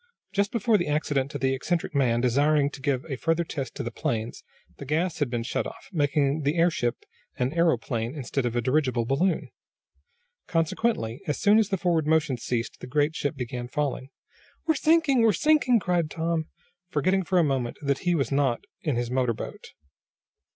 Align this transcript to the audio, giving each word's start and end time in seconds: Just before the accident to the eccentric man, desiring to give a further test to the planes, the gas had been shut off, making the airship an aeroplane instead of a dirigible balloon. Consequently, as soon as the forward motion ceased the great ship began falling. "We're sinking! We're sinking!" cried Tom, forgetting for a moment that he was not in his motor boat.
Just 0.33 0.51
before 0.51 0.79
the 0.79 0.87
accident 0.87 1.29
to 1.29 1.37
the 1.37 1.53
eccentric 1.53 1.93
man, 1.93 2.21
desiring 2.21 2.71
to 2.71 2.81
give 2.81 3.05
a 3.07 3.17
further 3.17 3.43
test 3.43 3.75
to 3.75 3.83
the 3.83 3.91
planes, 3.91 4.43
the 4.77 4.83
gas 4.85 5.19
had 5.19 5.29
been 5.29 5.43
shut 5.43 5.67
off, 5.67 5.89
making 5.93 6.41
the 6.41 6.57
airship 6.57 6.95
an 7.37 7.53
aeroplane 7.53 8.15
instead 8.15 8.43
of 8.43 8.55
a 8.55 8.61
dirigible 8.61 9.05
balloon. 9.05 9.51
Consequently, 10.47 11.21
as 11.27 11.39
soon 11.39 11.59
as 11.59 11.69
the 11.69 11.77
forward 11.77 12.07
motion 12.07 12.35
ceased 12.35 12.79
the 12.79 12.87
great 12.87 13.15
ship 13.15 13.35
began 13.35 13.67
falling. 13.67 14.09
"We're 14.65 14.73
sinking! 14.73 15.21
We're 15.21 15.33
sinking!" 15.33 15.79
cried 15.79 16.09
Tom, 16.09 16.47
forgetting 16.89 17.21
for 17.23 17.37
a 17.37 17.43
moment 17.43 17.77
that 17.83 17.99
he 17.99 18.15
was 18.15 18.31
not 18.31 18.61
in 18.81 18.95
his 18.95 19.11
motor 19.11 19.33
boat. 19.33 19.67